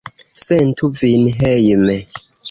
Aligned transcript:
Sentu 0.43 0.87
vin 1.01 1.27
hejme! 1.41 1.99